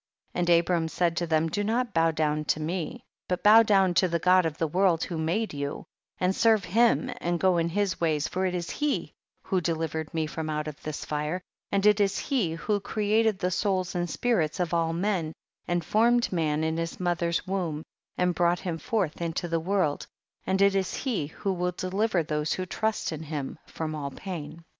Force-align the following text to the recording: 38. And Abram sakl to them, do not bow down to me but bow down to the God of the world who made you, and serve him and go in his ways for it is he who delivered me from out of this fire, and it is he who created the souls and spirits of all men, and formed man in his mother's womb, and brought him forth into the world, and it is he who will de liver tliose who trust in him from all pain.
38. 0.33 0.39
And 0.55 0.59
Abram 0.59 0.87
sakl 0.87 1.15
to 1.17 1.27
them, 1.27 1.47
do 1.47 1.63
not 1.63 1.93
bow 1.93 2.09
down 2.09 2.43
to 2.45 2.59
me 2.59 3.03
but 3.27 3.43
bow 3.43 3.61
down 3.61 3.93
to 3.93 4.07
the 4.07 4.17
God 4.17 4.47
of 4.47 4.57
the 4.57 4.65
world 4.65 5.03
who 5.03 5.15
made 5.19 5.53
you, 5.53 5.85
and 6.19 6.35
serve 6.35 6.65
him 6.65 7.11
and 7.21 7.39
go 7.39 7.57
in 7.59 7.69
his 7.69 8.01
ways 8.01 8.27
for 8.27 8.47
it 8.47 8.55
is 8.55 8.71
he 8.71 9.13
who 9.43 9.61
delivered 9.61 10.11
me 10.11 10.25
from 10.25 10.49
out 10.49 10.67
of 10.67 10.81
this 10.81 11.05
fire, 11.05 11.39
and 11.71 11.85
it 11.85 11.99
is 11.99 12.17
he 12.17 12.53
who 12.53 12.79
created 12.79 13.37
the 13.37 13.51
souls 13.51 13.93
and 13.93 14.09
spirits 14.09 14.59
of 14.59 14.73
all 14.73 14.91
men, 14.91 15.33
and 15.67 15.85
formed 15.85 16.33
man 16.33 16.63
in 16.63 16.77
his 16.77 16.99
mother's 16.99 17.45
womb, 17.45 17.83
and 18.17 18.33
brought 18.33 18.61
him 18.61 18.79
forth 18.79 19.21
into 19.21 19.47
the 19.47 19.59
world, 19.59 20.07
and 20.47 20.63
it 20.63 20.73
is 20.73 20.95
he 20.95 21.27
who 21.27 21.53
will 21.53 21.71
de 21.73 21.89
liver 21.89 22.23
tliose 22.23 22.55
who 22.55 22.65
trust 22.65 23.11
in 23.11 23.21
him 23.21 23.59
from 23.67 23.93
all 23.93 24.09
pain. 24.09 24.63